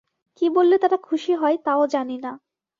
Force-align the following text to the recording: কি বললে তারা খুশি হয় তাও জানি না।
কি 0.37 0.45
বললে 0.49 0.75
তারা 0.77 0.97
খুশি 1.03 1.31
হয় 1.33 1.57
তাও 1.65 1.83
জানি 1.87 2.17
না। 2.17 2.31